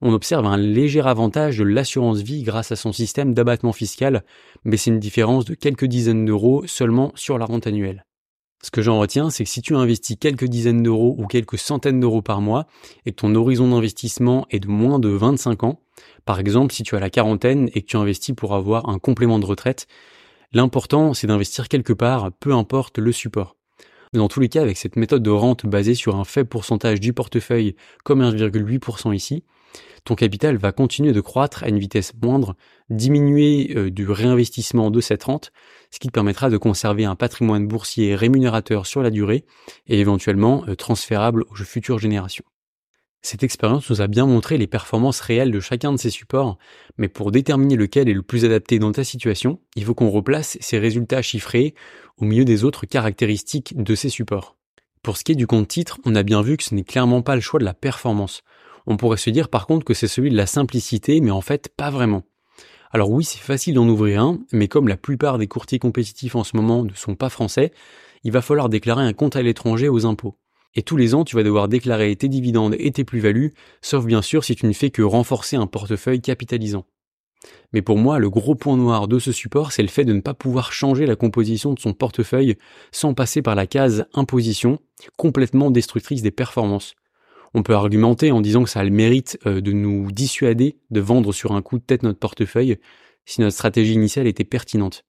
on 0.00 0.12
observe 0.12 0.46
un 0.46 0.56
léger 0.56 1.00
avantage 1.00 1.58
de 1.58 1.64
l'assurance 1.64 2.20
vie 2.20 2.42
grâce 2.42 2.72
à 2.72 2.76
son 2.76 2.92
système 2.92 3.34
d'abattement 3.34 3.72
fiscal, 3.72 4.24
mais 4.64 4.76
c'est 4.76 4.90
une 4.90 4.98
différence 4.98 5.44
de 5.44 5.54
quelques 5.54 5.86
dizaines 5.86 6.24
d'euros 6.24 6.64
seulement 6.66 7.12
sur 7.14 7.38
la 7.38 7.46
rente 7.46 7.66
annuelle. 7.66 8.04
Ce 8.62 8.70
que 8.70 8.80
j'en 8.80 8.98
retiens, 8.98 9.28
c'est 9.28 9.44
que 9.44 9.50
si 9.50 9.60
tu 9.60 9.76
investis 9.76 10.16
quelques 10.18 10.46
dizaines 10.46 10.82
d'euros 10.82 11.14
ou 11.18 11.26
quelques 11.26 11.58
centaines 11.58 12.00
d'euros 12.00 12.22
par 12.22 12.40
mois 12.40 12.66
et 13.04 13.10
que 13.10 13.16
ton 13.16 13.34
horizon 13.34 13.68
d'investissement 13.68 14.46
est 14.50 14.60
de 14.60 14.68
moins 14.68 14.98
de 14.98 15.10
25 15.10 15.64
ans, 15.64 15.80
par 16.24 16.40
exemple 16.40 16.72
si 16.72 16.82
tu 16.82 16.96
as 16.96 17.00
la 17.00 17.10
quarantaine 17.10 17.68
et 17.74 17.82
que 17.82 17.86
tu 17.86 17.98
investis 17.98 18.34
pour 18.34 18.54
avoir 18.54 18.88
un 18.88 18.98
complément 18.98 19.38
de 19.38 19.44
retraite, 19.44 19.86
l'important 20.52 21.12
c'est 21.12 21.26
d'investir 21.26 21.68
quelque 21.68 21.92
part, 21.92 22.32
peu 22.40 22.54
importe 22.54 22.98
le 22.98 23.12
support. 23.12 23.56
Dans 24.14 24.28
tous 24.28 24.40
les 24.40 24.48
cas, 24.48 24.62
avec 24.62 24.78
cette 24.78 24.96
méthode 24.96 25.24
de 25.24 25.30
rente 25.30 25.66
basée 25.66 25.94
sur 25.94 26.16
un 26.16 26.24
faible 26.24 26.48
pourcentage 26.48 27.00
du 27.00 27.12
portefeuille, 27.12 27.74
comme 28.04 28.22
1,8% 28.22 29.14
ici, 29.14 29.42
ton 30.04 30.14
capital 30.14 30.56
va 30.56 30.72
continuer 30.72 31.12
de 31.12 31.20
croître 31.20 31.64
à 31.64 31.68
une 31.68 31.78
vitesse 31.78 32.12
moindre, 32.22 32.56
diminuer 32.90 33.72
euh, 33.76 33.90
du 33.90 34.08
réinvestissement 34.08 34.90
de 34.90 35.00
cette 35.00 35.24
rente, 35.24 35.52
ce 35.90 35.98
qui 35.98 36.08
te 36.08 36.12
permettra 36.12 36.50
de 36.50 36.56
conserver 36.56 37.04
un 37.04 37.16
patrimoine 37.16 37.66
boursier 37.66 38.14
rémunérateur 38.14 38.86
sur 38.86 39.02
la 39.02 39.10
durée 39.10 39.44
et 39.86 40.00
éventuellement 40.00 40.64
euh, 40.68 40.74
transférable 40.74 41.44
aux 41.50 41.54
futures 41.54 41.98
générations. 41.98 42.44
Cette 43.22 43.42
expérience 43.42 43.88
nous 43.88 44.02
a 44.02 44.06
bien 44.06 44.26
montré 44.26 44.58
les 44.58 44.66
performances 44.66 45.20
réelles 45.20 45.50
de 45.50 45.58
chacun 45.58 45.92
de 45.92 45.96
ces 45.96 46.10
supports, 46.10 46.58
mais 46.98 47.08
pour 47.08 47.30
déterminer 47.30 47.74
lequel 47.74 48.06
est 48.10 48.14
le 48.14 48.22
plus 48.22 48.44
adapté 48.44 48.78
dans 48.78 48.92
ta 48.92 49.02
situation, 49.02 49.60
il 49.76 49.84
faut 49.86 49.94
qu'on 49.94 50.10
replace 50.10 50.58
ces 50.60 50.78
résultats 50.78 51.22
chiffrés 51.22 51.74
au 52.18 52.26
milieu 52.26 52.44
des 52.44 52.64
autres 52.64 52.84
caractéristiques 52.84 53.82
de 53.82 53.94
ces 53.94 54.10
supports. 54.10 54.58
Pour 55.02 55.16
ce 55.16 55.24
qui 55.24 55.32
est 55.32 55.36
du 55.36 55.46
compte 55.46 55.68
titre, 55.68 55.98
on 56.04 56.14
a 56.14 56.22
bien 56.22 56.42
vu 56.42 56.58
que 56.58 56.64
ce 56.64 56.74
n'est 56.74 56.84
clairement 56.84 57.22
pas 57.22 57.34
le 57.34 57.40
choix 57.40 57.60
de 57.60 57.64
la 57.64 57.72
performance. 57.72 58.42
On 58.86 58.96
pourrait 58.96 59.16
se 59.16 59.30
dire 59.30 59.48
par 59.48 59.66
contre 59.66 59.84
que 59.84 59.94
c'est 59.94 60.08
celui 60.08 60.30
de 60.30 60.36
la 60.36 60.46
simplicité, 60.46 61.20
mais 61.20 61.30
en 61.30 61.40
fait 61.40 61.68
pas 61.74 61.90
vraiment. 61.90 62.24
Alors 62.92 63.10
oui, 63.10 63.24
c'est 63.24 63.40
facile 63.40 63.74
d'en 63.74 63.88
ouvrir 63.88 64.22
un, 64.22 64.38
mais 64.52 64.68
comme 64.68 64.88
la 64.88 64.96
plupart 64.96 65.38
des 65.38 65.48
courtiers 65.48 65.78
compétitifs 65.78 66.36
en 66.36 66.44
ce 66.44 66.56
moment 66.56 66.84
ne 66.84 66.94
sont 66.94 67.16
pas 67.16 67.28
français, 67.28 67.72
il 68.22 68.32
va 68.32 68.42
falloir 68.42 68.68
déclarer 68.68 69.02
un 69.02 69.12
compte 69.12 69.36
à 69.36 69.42
l'étranger 69.42 69.88
aux 69.88 70.06
impôts. 70.06 70.38
Et 70.76 70.82
tous 70.82 70.96
les 70.96 71.14
ans, 71.14 71.24
tu 71.24 71.36
vas 71.36 71.42
devoir 71.42 71.68
déclarer 71.68 72.14
tes 72.16 72.28
dividendes 72.28 72.76
et 72.78 72.90
tes 72.90 73.04
plus-values, 73.04 73.52
sauf 73.80 74.04
bien 74.04 74.22
sûr 74.22 74.44
si 74.44 74.56
tu 74.56 74.66
ne 74.66 74.72
fais 74.72 74.90
que 74.90 75.02
renforcer 75.02 75.56
un 75.56 75.66
portefeuille 75.66 76.20
capitalisant. 76.20 76.86
Mais 77.72 77.82
pour 77.82 77.98
moi, 77.98 78.18
le 78.18 78.30
gros 78.30 78.54
point 78.54 78.76
noir 78.76 79.08
de 79.08 79.18
ce 79.18 79.32
support, 79.32 79.72
c'est 79.72 79.82
le 79.82 79.88
fait 79.88 80.04
de 80.04 80.12
ne 80.12 80.20
pas 80.20 80.34
pouvoir 80.34 80.72
changer 80.72 81.06
la 81.06 81.16
composition 81.16 81.74
de 81.74 81.80
son 81.80 81.92
portefeuille 81.92 82.56
sans 82.92 83.14
passer 83.14 83.42
par 83.42 83.54
la 83.54 83.66
case 83.66 84.06
imposition, 84.14 84.78
complètement 85.16 85.70
destructrice 85.70 86.22
des 86.22 86.30
performances. 86.30 86.94
On 87.54 87.62
peut 87.62 87.74
argumenter 87.74 88.32
en 88.32 88.40
disant 88.40 88.64
que 88.64 88.70
ça 88.70 88.80
a 88.80 88.84
le 88.84 88.90
mérite 88.90 89.38
euh, 89.46 89.60
de 89.60 89.72
nous 89.72 90.10
dissuader 90.10 90.76
de 90.90 91.00
vendre 91.00 91.32
sur 91.32 91.52
un 91.52 91.62
coup 91.62 91.78
de 91.78 91.84
tête 91.84 92.02
notre 92.02 92.18
portefeuille 92.18 92.78
si 93.24 93.40
notre 93.40 93.54
stratégie 93.54 93.94
initiale 93.94 94.26
était 94.26 94.44
pertinente. 94.44 95.04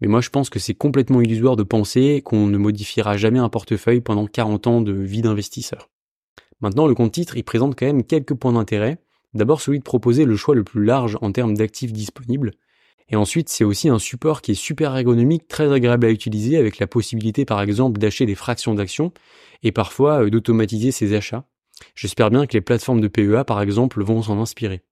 Mais 0.00 0.08
moi 0.08 0.22
je 0.22 0.30
pense 0.30 0.50
que 0.50 0.58
c'est 0.58 0.74
complètement 0.74 1.20
illusoire 1.20 1.56
de 1.56 1.62
penser 1.62 2.22
qu'on 2.24 2.46
ne 2.46 2.56
modifiera 2.56 3.16
jamais 3.16 3.38
un 3.38 3.50
portefeuille 3.50 4.00
pendant 4.00 4.26
40 4.26 4.66
ans 4.66 4.80
de 4.80 4.92
vie 4.92 5.22
d'investisseur. 5.22 5.90
Maintenant, 6.60 6.86
le 6.86 6.94
compte 6.94 7.12
titre, 7.12 7.36
il 7.36 7.44
présente 7.44 7.78
quand 7.78 7.84
même 7.84 8.04
quelques 8.04 8.34
points 8.34 8.52
d'intérêt. 8.52 8.98
D'abord 9.34 9.60
celui 9.60 9.80
de 9.80 9.84
proposer 9.84 10.24
le 10.24 10.36
choix 10.36 10.54
le 10.54 10.64
plus 10.64 10.84
large 10.84 11.18
en 11.20 11.32
termes 11.32 11.54
d'actifs 11.54 11.92
disponibles. 11.92 12.52
Et 13.10 13.16
ensuite, 13.16 13.50
c'est 13.50 13.64
aussi 13.64 13.90
un 13.90 13.98
support 13.98 14.40
qui 14.40 14.52
est 14.52 14.54
super 14.54 14.96
ergonomique, 14.96 15.46
très 15.46 15.70
agréable 15.70 16.06
à 16.06 16.10
utiliser, 16.10 16.56
avec 16.56 16.78
la 16.78 16.86
possibilité 16.86 17.44
par 17.44 17.60
exemple 17.60 17.98
d'acheter 17.98 18.24
des 18.24 18.34
fractions 18.34 18.74
d'actions 18.74 19.12
et 19.62 19.72
parfois 19.72 20.24
euh, 20.24 20.30
d'automatiser 20.30 20.90
ses 20.90 21.14
achats. 21.14 21.44
J'espère 21.94 22.30
bien 22.30 22.46
que 22.46 22.52
les 22.54 22.60
plateformes 22.60 23.00
de 23.00 23.08
PEA 23.08 23.44
par 23.46 23.60
exemple 23.60 24.02
vont 24.02 24.22
s'en 24.22 24.40
inspirer. 24.40 24.82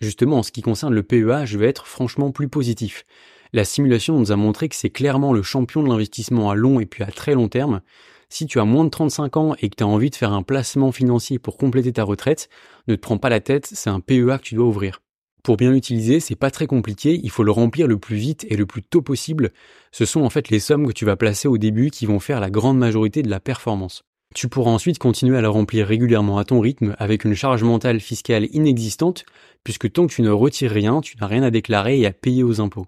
Justement, 0.00 0.38
en 0.38 0.42
ce 0.42 0.52
qui 0.52 0.62
concerne 0.62 0.94
le 0.94 1.02
PEA, 1.02 1.44
je 1.44 1.58
vais 1.58 1.68
être 1.68 1.86
franchement 1.86 2.30
plus 2.30 2.48
positif. 2.48 3.04
La 3.52 3.64
simulation 3.64 4.18
nous 4.18 4.32
a 4.32 4.36
montré 4.36 4.68
que 4.68 4.76
c'est 4.76 4.90
clairement 4.90 5.32
le 5.32 5.42
champion 5.42 5.82
de 5.82 5.88
l'investissement 5.88 6.50
à 6.50 6.54
long 6.54 6.80
et 6.80 6.86
puis 6.86 7.04
à 7.04 7.12
très 7.12 7.34
long 7.34 7.48
terme, 7.48 7.80
si 8.28 8.46
tu 8.46 8.58
as 8.58 8.64
moins 8.64 8.84
de 8.84 8.90
35 8.90 9.36
ans 9.36 9.54
et 9.60 9.68
que 9.68 9.76
tu 9.76 9.84
as 9.84 9.86
envie 9.86 10.10
de 10.10 10.16
faire 10.16 10.32
un 10.32 10.42
placement 10.42 10.90
financier 10.90 11.38
pour 11.38 11.56
compléter 11.56 11.92
ta 11.92 12.02
retraite, 12.02 12.48
ne 12.88 12.96
te 12.96 13.00
prends 13.00 13.18
pas 13.18 13.28
la 13.28 13.40
tête, 13.40 13.66
c'est 13.72 13.90
un 13.90 14.00
PEA 14.00 14.38
que 14.38 14.42
tu 14.42 14.54
dois 14.56 14.66
ouvrir. 14.66 15.00
Pour 15.44 15.56
bien 15.56 15.70
l'utiliser, 15.72 16.20
c'est 16.20 16.34
pas 16.34 16.50
très 16.50 16.66
compliqué, 16.66 17.20
il 17.22 17.30
faut 17.30 17.44
le 17.44 17.52
remplir 17.52 17.86
le 17.86 17.98
plus 17.98 18.16
vite 18.16 18.46
et 18.48 18.56
le 18.56 18.66
plus 18.66 18.82
tôt 18.82 19.02
possible. 19.02 19.52
Ce 19.92 20.06
sont 20.06 20.22
en 20.22 20.30
fait 20.30 20.48
les 20.48 20.58
sommes 20.58 20.86
que 20.88 20.92
tu 20.92 21.04
vas 21.04 21.16
placer 21.16 21.48
au 21.48 21.58
début 21.58 21.90
qui 21.90 22.06
vont 22.06 22.18
faire 22.18 22.40
la 22.40 22.50
grande 22.50 22.78
majorité 22.78 23.22
de 23.22 23.30
la 23.30 23.40
performance. 23.40 24.04
Tu 24.34 24.48
pourras 24.48 24.72
ensuite 24.72 24.98
continuer 24.98 25.38
à 25.38 25.40
la 25.40 25.48
remplir 25.48 25.86
régulièrement 25.86 26.38
à 26.38 26.44
ton 26.44 26.58
rythme 26.58 26.96
avec 26.98 27.24
une 27.24 27.34
charge 27.34 27.62
mentale 27.62 28.00
fiscale 28.00 28.48
inexistante, 28.50 29.24
puisque 29.62 29.92
tant 29.92 30.08
que 30.08 30.12
tu 30.12 30.22
ne 30.22 30.30
retires 30.30 30.72
rien, 30.72 31.00
tu 31.00 31.16
n'as 31.16 31.28
rien 31.28 31.44
à 31.44 31.52
déclarer 31.52 32.00
et 32.00 32.06
à 32.06 32.12
payer 32.12 32.42
aux 32.42 32.60
impôts. 32.60 32.86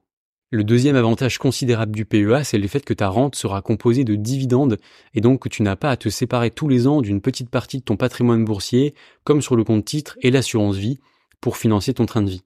Le 0.50 0.64
deuxième 0.64 0.96
avantage 0.96 1.38
considérable 1.38 1.94
du 1.94 2.04
PEA, 2.04 2.42
c'est 2.42 2.58
le 2.58 2.66
fait 2.66 2.84
que 2.84 2.94
ta 2.94 3.08
rente 3.08 3.36
sera 3.36 3.62
composée 3.62 4.02
de 4.02 4.16
dividendes 4.16 4.76
et 5.14 5.20
donc 5.20 5.42
que 5.42 5.48
tu 5.48 5.62
n'as 5.62 5.76
pas 5.76 5.90
à 5.90 5.96
te 5.96 6.08
séparer 6.08 6.50
tous 6.50 6.68
les 6.68 6.88
ans 6.88 7.00
d'une 7.00 7.20
petite 7.20 7.50
partie 7.50 7.78
de 7.78 7.84
ton 7.84 7.96
patrimoine 7.96 8.44
boursier, 8.44 8.94
comme 9.22 9.40
sur 9.40 9.54
le 9.54 9.62
compte 9.62 9.84
titre 9.84 10.18
et 10.22 10.32
l'assurance 10.32 10.76
vie, 10.76 10.98
pour 11.40 11.56
financer 11.56 11.94
ton 11.94 12.06
train 12.06 12.22
de 12.22 12.30
vie. 12.30 12.45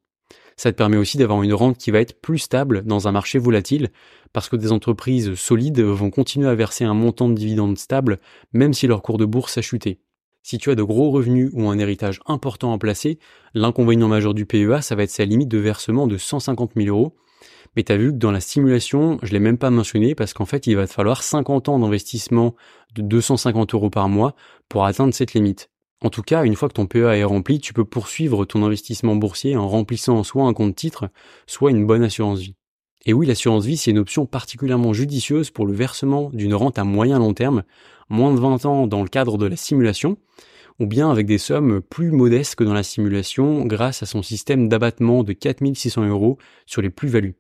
Ça 0.60 0.70
te 0.70 0.76
permet 0.76 0.98
aussi 0.98 1.16
d'avoir 1.16 1.42
une 1.42 1.54
rente 1.54 1.78
qui 1.78 1.90
va 1.90 2.02
être 2.02 2.20
plus 2.20 2.36
stable 2.36 2.82
dans 2.84 3.08
un 3.08 3.12
marché 3.12 3.38
volatile, 3.38 3.88
parce 4.34 4.50
que 4.50 4.56
des 4.56 4.72
entreprises 4.72 5.32
solides 5.32 5.80
vont 5.80 6.10
continuer 6.10 6.48
à 6.48 6.54
verser 6.54 6.84
un 6.84 6.92
montant 6.92 7.30
de 7.30 7.34
dividendes 7.34 7.78
stable, 7.78 8.18
même 8.52 8.74
si 8.74 8.86
leur 8.86 9.00
cours 9.00 9.16
de 9.16 9.24
bourse 9.24 9.56
a 9.56 9.62
chuté. 9.62 10.00
Si 10.42 10.58
tu 10.58 10.70
as 10.70 10.74
de 10.74 10.82
gros 10.82 11.12
revenus 11.12 11.48
ou 11.54 11.70
un 11.70 11.78
héritage 11.78 12.20
important 12.26 12.74
à 12.74 12.78
placer, 12.78 13.18
l'inconvénient 13.54 14.08
majeur 14.08 14.34
du 14.34 14.44
PEA, 14.44 14.82
ça 14.82 14.94
va 14.96 15.04
être 15.04 15.10
sa 15.10 15.24
limite 15.24 15.48
de 15.48 15.56
versement 15.56 16.06
de 16.06 16.18
150 16.18 16.72
000 16.76 16.88
euros, 16.94 17.16
mais 17.74 17.82
tu 17.82 17.92
as 17.92 17.96
vu 17.96 18.12
que 18.12 18.18
dans 18.18 18.30
la 18.30 18.40
simulation, 18.40 19.18
je 19.22 19.32
l'ai 19.32 19.40
même 19.40 19.56
pas 19.56 19.70
mentionné 19.70 20.14
parce 20.14 20.34
qu'en 20.34 20.44
fait, 20.44 20.66
il 20.66 20.76
va 20.76 20.86
te 20.86 20.92
falloir 20.92 21.22
50 21.22 21.70
ans 21.70 21.78
d'investissement 21.78 22.54
de 22.94 23.00
250 23.00 23.72
euros 23.72 23.88
par 23.88 24.10
mois 24.10 24.34
pour 24.68 24.84
atteindre 24.84 25.14
cette 25.14 25.32
limite. 25.32 25.69
En 26.02 26.08
tout 26.08 26.22
cas, 26.22 26.44
une 26.44 26.56
fois 26.56 26.68
que 26.68 26.74
ton 26.74 26.86
PEA 26.86 27.18
est 27.18 27.24
rempli, 27.24 27.60
tu 27.60 27.74
peux 27.74 27.84
poursuivre 27.84 28.46
ton 28.46 28.64
investissement 28.64 29.16
boursier 29.16 29.56
en 29.56 29.68
remplissant 29.68 30.22
soit 30.24 30.44
un 30.44 30.54
compte 30.54 30.74
titre, 30.74 31.10
soit 31.46 31.70
une 31.70 31.86
bonne 31.86 32.02
assurance 32.02 32.40
vie. 32.40 32.56
Et 33.04 33.12
oui, 33.12 33.26
l'assurance 33.26 33.66
vie, 33.66 33.76
c'est 33.76 33.90
une 33.90 33.98
option 33.98 34.24
particulièrement 34.24 34.94
judicieuse 34.94 35.50
pour 35.50 35.66
le 35.66 35.74
versement 35.74 36.30
d'une 36.32 36.54
rente 36.54 36.78
à 36.78 36.84
moyen 36.84 37.18
long 37.18 37.34
terme, 37.34 37.64
moins 38.08 38.32
de 38.32 38.40
20 38.40 38.64
ans 38.64 38.86
dans 38.86 39.02
le 39.02 39.08
cadre 39.08 39.36
de 39.36 39.46
la 39.46 39.56
simulation, 39.56 40.16
ou 40.78 40.86
bien 40.86 41.10
avec 41.10 41.26
des 41.26 41.38
sommes 41.38 41.82
plus 41.82 42.10
modestes 42.10 42.54
que 42.54 42.64
dans 42.64 42.74
la 42.74 42.82
simulation 42.82 43.66
grâce 43.66 44.02
à 44.02 44.06
son 44.06 44.22
système 44.22 44.68
d'abattement 44.68 45.22
de 45.22 45.34
4600 45.34 46.06
euros 46.08 46.38
sur 46.64 46.80
les 46.80 46.90
plus-values. 46.90 47.36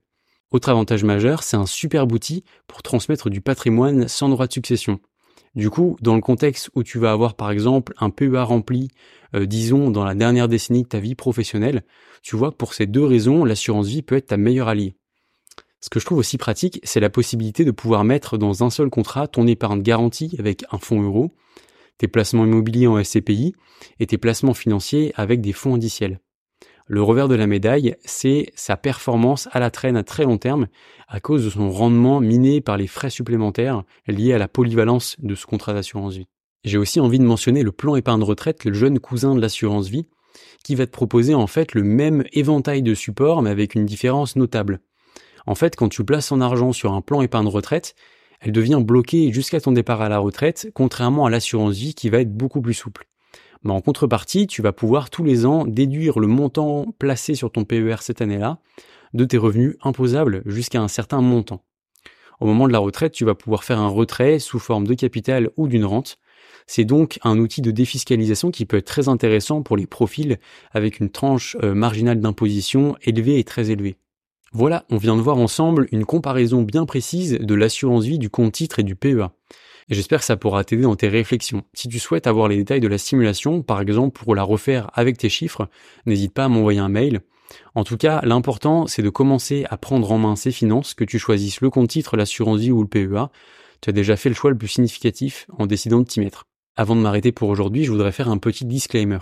Autre 0.50 0.68
avantage 0.68 1.04
majeur, 1.04 1.42
c'est 1.42 1.56
un 1.56 1.66
super 1.66 2.06
outil 2.10 2.44
pour 2.66 2.82
transmettre 2.82 3.30
du 3.30 3.40
patrimoine 3.40 4.08
sans 4.08 4.28
droit 4.28 4.46
de 4.46 4.52
succession. 4.52 5.00
Du 5.54 5.70
coup, 5.70 5.96
dans 6.00 6.14
le 6.14 6.20
contexte 6.20 6.70
où 6.74 6.82
tu 6.82 6.98
vas 6.98 7.12
avoir 7.12 7.34
par 7.34 7.50
exemple 7.50 7.92
un 7.98 8.10
PEA 8.10 8.44
rempli, 8.44 8.88
euh, 9.34 9.46
disons 9.46 9.90
dans 9.90 10.04
la 10.04 10.14
dernière 10.14 10.48
décennie 10.48 10.84
de 10.84 10.88
ta 10.88 11.00
vie 11.00 11.14
professionnelle, 11.14 11.82
tu 12.22 12.36
vois 12.36 12.50
que 12.50 12.56
pour 12.56 12.74
ces 12.74 12.86
deux 12.86 13.04
raisons, 13.04 13.44
l'assurance 13.44 13.88
vie 13.88 14.02
peut 14.02 14.16
être 14.16 14.28
ta 14.28 14.36
meilleure 14.36 14.68
alliée. 14.68 14.94
Ce 15.80 15.88
que 15.88 15.98
je 15.98 16.04
trouve 16.04 16.18
aussi 16.18 16.36
pratique, 16.36 16.80
c'est 16.84 17.00
la 17.00 17.10
possibilité 17.10 17.64
de 17.64 17.70
pouvoir 17.70 18.04
mettre 18.04 18.36
dans 18.36 18.62
un 18.62 18.70
seul 18.70 18.90
contrat 18.90 19.28
ton 19.28 19.46
épargne 19.46 19.82
garantie 19.82 20.36
avec 20.38 20.64
un 20.70 20.78
fonds 20.78 21.02
euro, 21.02 21.34
tes 21.96 22.06
placements 22.06 22.44
immobiliers 22.44 22.86
en 22.86 23.02
SCPI 23.02 23.54
et 23.98 24.06
tes 24.06 24.18
placements 24.18 24.54
financiers 24.54 25.12
avec 25.16 25.40
des 25.40 25.52
fonds 25.52 25.74
indiciels. 25.74 26.20
Le 26.92 27.04
revers 27.04 27.28
de 27.28 27.36
la 27.36 27.46
médaille, 27.46 27.94
c'est 28.04 28.50
sa 28.56 28.76
performance 28.76 29.48
à 29.52 29.60
la 29.60 29.70
traîne 29.70 29.96
à 29.96 30.02
très 30.02 30.24
long 30.24 30.38
terme 30.38 30.66
à 31.06 31.20
cause 31.20 31.44
de 31.44 31.50
son 31.50 31.70
rendement 31.70 32.18
miné 32.18 32.60
par 32.60 32.76
les 32.76 32.88
frais 32.88 33.10
supplémentaires 33.10 33.84
liés 34.08 34.32
à 34.32 34.38
la 34.38 34.48
polyvalence 34.48 35.14
de 35.20 35.36
ce 35.36 35.46
contrat 35.46 35.72
d'assurance 35.72 36.16
vie. 36.16 36.26
J'ai 36.64 36.78
aussi 36.78 36.98
envie 36.98 37.20
de 37.20 37.24
mentionner 37.24 37.62
le 37.62 37.70
plan 37.70 37.94
épargne 37.94 38.24
retraite, 38.24 38.64
le 38.64 38.72
jeune 38.72 38.98
cousin 38.98 39.36
de 39.36 39.40
l'assurance 39.40 39.86
vie, 39.86 40.08
qui 40.64 40.74
va 40.74 40.84
te 40.84 40.90
proposer 40.90 41.32
en 41.32 41.46
fait 41.46 41.74
le 41.74 41.84
même 41.84 42.24
éventail 42.32 42.82
de 42.82 42.94
supports 42.94 43.40
mais 43.40 43.50
avec 43.50 43.76
une 43.76 43.86
différence 43.86 44.34
notable. 44.34 44.80
En 45.46 45.54
fait, 45.54 45.76
quand 45.76 45.90
tu 45.90 46.04
places 46.04 46.30
ton 46.30 46.40
argent 46.40 46.72
sur 46.72 46.92
un 46.92 47.02
plan 47.02 47.22
épargne 47.22 47.46
retraite, 47.46 47.94
elle 48.40 48.50
devient 48.50 48.82
bloquée 48.84 49.32
jusqu'à 49.32 49.60
ton 49.60 49.70
départ 49.70 50.02
à 50.02 50.08
la 50.08 50.18
retraite, 50.18 50.72
contrairement 50.74 51.24
à 51.24 51.30
l'assurance 51.30 51.76
vie 51.76 51.94
qui 51.94 52.10
va 52.10 52.20
être 52.20 52.34
beaucoup 52.34 52.60
plus 52.60 52.74
souple. 52.74 53.09
Mais 53.62 53.72
en 53.72 53.80
contrepartie, 53.80 54.46
tu 54.46 54.62
vas 54.62 54.72
pouvoir 54.72 55.10
tous 55.10 55.22
les 55.22 55.44
ans 55.44 55.66
déduire 55.66 56.18
le 56.18 56.26
montant 56.26 56.86
placé 56.98 57.34
sur 57.34 57.52
ton 57.52 57.64
PER 57.64 57.96
cette 58.00 58.22
année-là 58.22 58.58
de 59.12 59.24
tes 59.24 59.38
revenus 59.38 59.76
imposables 59.82 60.42
jusqu'à 60.46 60.80
un 60.80 60.88
certain 60.88 61.20
montant. 61.20 61.64
Au 62.40 62.46
moment 62.46 62.66
de 62.66 62.72
la 62.72 62.78
retraite, 62.78 63.12
tu 63.12 63.24
vas 63.24 63.34
pouvoir 63.34 63.64
faire 63.64 63.78
un 63.78 63.88
retrait 63.88 64.38
sous 64.38 64.58
forme 64.58 64.86
de 64.86 64.94
capital 64.94 65.50
ou 65.56 65.68
d'une 65.68 65.84
rente. 65.84 66.18
C'est 66.66 66.84
donc 66.84 67.18
un 67.22 67.38
outil 67.38 67.60
de 67.60 67.70
défiscalisation 67.70 68.50
qui 68.50 68.64
peut 68.64 68.78
être 68.78 68.86
très 68.86 69.08
intéressant 69.08 69.62
pour 69.62 69.76
les 69.76 69.86
profils 69.86 70.38
avec 70.72 71.00
une 71.00 71.10
tranche 71.10 71.56
euh, 71.62 71.74
marginale 71.74 72.20
d'imposition 72.20 72.96
élevée 73.02 73.38
et 73.38 73.44
très 73.44 73.70
élevée. 73.70 73.96
Voilà, 74.52 74.84
on 74.90 74.96
vient 74.96 75.16
de 75.16 75.20
voir 75.20 75.36
ensemble 75.36 75.86
une 75.92 76.04
comparaison 76.04 76.62
bien 76.62 76.86
précise 76.86 77.38
de 77.38 77.54
l'assurance 77.54 78.04
vie 78.04 78.18
du 78.18 78.30
compte 78.30 78.52
titre 78.52 78.78
et 78.78 78.84
du 78.84 78.96
PEA 78.96 79.32
j'espère 79.94 80.20
que 80.20 80.24
ça 80.24 80.36
pourra 80.36 80.64
t'aider 80.64 80.82
dans 80.82 80.96
tes 80.96 81.08
réflexions. 81.08 81.64
Si 81.74 81.88
tu 81.88 81.98
souhaites 81.98 82.26
avoir 82.26 82.48
les 82.48 82.56
détails 82.56 82.80
de 82.80 82.88
la 82.88 82.98
simulation, 82.98 83.62
par 83.62 83.80
exemple 83.80 84.18
pour 84.22 84.34
la 84.34 84.42
refaire 84.42 84.90
avec 84.94 85.18
tes 85.18 85.28
chiffres, 85.28 85.68
n'hésite 86.06 86.32
pas 86.32 86.44
à 86.44 86.48
m'envoyer 86.48 86.80
un 86.80 86.88
mail. 86.88 87.20
En 87.74 87.84
tout 87.84 87.96
cas, 87.96 88.20
l'important, 88.22 88.86
c'est 88.86 89.02
de 89.02 89.10
commencer 89.10 89.66
à 89.70 89.76
prendre 89.76 90.10
en 90.12 90.18
main 90.18 90.36
ces 90.36 90.52
finances, 90.52 90.94
que 90.94 91.04
tu 91.04 91.18
choisisses 91.18 91.60
le 91.60 91.70
compte 91.70 91.88
titre, 91.88 92.16
l'assurance 92.16 92.60
vie 92.60 92.70
ou 92.70 92.82
le 92.82 92.88
PEA. 92.88 93.30
Tu 93.80 93.90
as 93.90 93.92
déjà 93.92 94.16
fait 94.16 94.28
le 94.28 94.34
choix 94.34 94.50
le 94.50 94.58
plus 94.58 94.68
significatif 94.68 95.46
en 95.58 95.66
décidant 95.66 96.00
de 96.00 96.04
t'y 96.04 96.20
mettre. 96.20 96.44
Avant 96.76 96.94
de 96.94 97.00
m'arrêter 97.00 97.32
pour 97.32 97.48
aujourd'hui, 97.48 97.84
je 97.84 97.90
voudrais 97.90 98.12
faire 98.12 98.28
un 98.28 98.38
petit 98.38 98.64
disclaimer. 98.64 99.18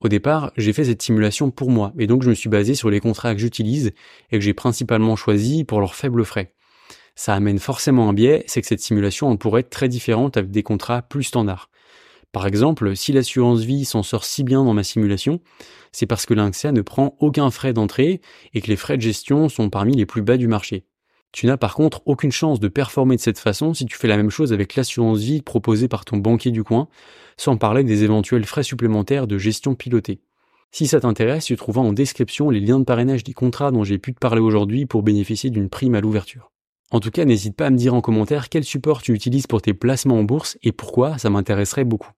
Au 0.00 0.08
départ, 0.08 0.52
j'ai 0.56 0.72
fait 0.72 0.84
cette 0.84 1.00
simulation 1.00 1.52
pour 1.52 1.70
moi, 1.70 1.92
et 1.96 2.08
donc 2.08 2.24
je 2.24 2.28
me 2.28 2.34
suis 2.34 2.48
basé 2.48 2.74
sur 2.74 2.90
les 2.90 2.98
contrats 2.98 3.34
que 3.34 3.40
j'utilise 3.40 3.92
et 4.32 4.38
que 4.38 4.40
j'ai 4.40 4.54
principalement 4.54 5.14
choisis 5.14 5.62
pour 5.62 5.78
leurs 5.78 5.94
faibles 5.94 6.24
frais 6.24 6.52
ça 7.14 7.34
amène 7.34 7.58
forcément 7.58 8.08
un 8.08 8.12
biais, 8.12 8.44
c'est 8.46 8.60
que 8.60 8.66
cette 8.66 8.80
simulation 8.80 9.36
pourrait 9.36 9.60
être 9.60 9.70
très 9.70 9.88
différente 9.88 10.36
avec 10.36 10.50
des 10.50 10.62
contrats 10.62 11.02
plus 11.02 11.24
standards. 11.24 11.68
Par 12.32 12.46
exemple, 12.46 12.96
si 12.96 13.12
l'assurance 13.12 13.60
vie 13.60 13.84
s'en 13.84 14.02
sort 14.02 14.24
si 14.24 14.42
bien 14.42 14.64
dans 14.64 14.72
ma 14.72 14.84
simulation, 14.84 15.40
c'est 15.92 16.06
parce 16.06 16.24
que 16.24 16.32
l'INXEA 16.32 16.72
ne 16.72 16.80
prend 16.80 17.14
aucun 17.20 17.50
frais 17.50 17.74
d'entrée 17.74 18.22
et 18.54 18.62
que 18.62 18.68
les 18.68 18.76
frais 18.76 18.96
de 18.96 19.02
gestion 19.02 19.50
sont 19.50 19.68
parmi 19.68 19.94
les 19.94 20.06
plus 20.06 20.22
bas 20.22 20.38
du 20.38 20.48
marché. 20.48 20.86
Tu 21.32 21.46
n'as 21.46 21.58
par 21.58 21.74
contre 21.74 22.02
aucune 22.06 22.32
chance 22.32 22.60
de 22.60 22.68
performer 22.68 23.16
de 23.16 23.20
cette 23.20 23.38
façon 23.38 23.74
si 23.74 23.84
tu 23.84 23.96
fais 23.96 24.08
la 24.08 24.16
même 24.16 24.30
chose 24.30 24.52
avec 24.52 24.76
l'assurance 24.76 25.18
vie 25.18 25.42
proposée 25.42 25.88
par 25.88 26.04
ton 26.04 26.16
banquier 26.18 26.50
du 26.50 26.64
coin, 26.64 26.88
sans 27.36 27.56
parler 27.56 27.84
des 27.84 28.02
éventuels 28.04 28.44
frais 28.44 28.62
supplémentaires 28.62 29.26
de 29.26 29.38
gestion 29.38 29.74
pilotée. 29.74 30.20
Si 30.70 30.86
ça 30.86 31.00
t'intéresse, 31.00 31.44
tu 31.44 31.56
trouveras 31.56 31.84
en 31.84 31.92
description 31.92 32.48
les 32.48 32.60
liens 32.60 32.78
de 32.78 32.84
parrainage 32.84 33.24
des 33.24 33.34
contrats 33.34 33.70
dont 33.70 33.84
j'ai 33.84 33.98
pu 33.98 34.14
te 34.14 34.18
parler 34.18 34.40
aujourd'hui 34.40 34.86
pour 34.86 35.02
bénéficier 35.02 35.50
d'une 35.50 35.68
prime 35.68 35.94
à 35.94 36.00
l'ouverture. 36.00 36.50
En 36.92 37.00
tout 37.00 37.10
cas, 37.10 37.24
n'hésite 37.24 37.56
pas 37.56 37.66
à 37.66 37.70
me 37.70 37.78
dire 37.78 37.94
en 37.94 38.02
commentaire 38.02 38.50
quel 38.50 38.64
support 38.64 39.00
tu 39.00 39.14
utilises 39.14 39.46
pour 39.46 39.62
tes 39.62 39.72
placements 39.72 40.18
en 40.18 40.24
bourse 40.24 40.58
et 40.62 40.72
pourquoi, 40.72 41.16
ça 41.16 41.30
m'intéresserait 41.30 41.84
beaucoup. 41.84 42.10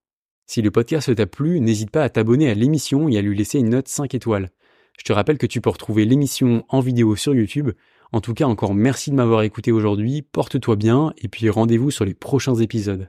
Si 0.47 0.63
le 0.63 0.73
podcast 0.73 1.15
t'a 1.15 1.27
plu, 1.27 1.61
n'hésite 1.61 1.93
pas 1.93 2.03
à 2.03 2.09
t'abonner 2.09 2.51
à 2.51 2.55
l'émission 2.55 3.09
et 3.09 3.17
à 3.17 3.23
lui 3.23 3.39
laisser 3.39 3.61
une 3.61 3.71
note 3.71 3.87
5 3.87 4.13
étoiles. 4.15 4.51
Je 4.99 5.05
te 5.05 5.13
rappelle 5.13 5.39
que 5.39 5.47
tu 5.47 5.61
peux 5.61 5.71
retrouver 5.71 6.05
l'émission 6.05 6.65
en 6.69 6.81
vidéo 6.81 7.15
sur 7.15 7.37
YouTube. 7.37 7.71
En 8.11 8.21
tout 8.21 8.35
cas, 8.35 8.47
encore 8.47 8.75
merci 8.75 9.13
de 9.13 9.15
m'avoir 9.15 9.43
écouté 9.43 9.71
aujourd'hui, 9.71 10.23
porte-toi 10.23 10.75
bien 10.75 11.13
et 11.19 11.29
puis 11.29 11.49
rendez-vous 11.49 11.93
sur 11.93 12.05
les 12.05 12.15
prochains 12.15 12.57
épisodes. 12.57 13.09